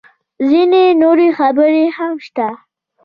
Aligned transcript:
_ځينې 0.47 0.83
نورې 1.01 1.27
خبرې 1.37 1.83
هم 1.97 2.13
شته. 2.25 2.47